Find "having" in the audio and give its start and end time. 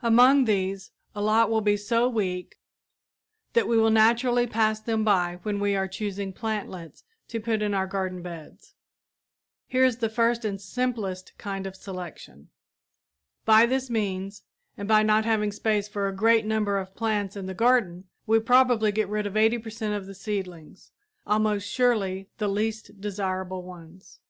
15.24-15.50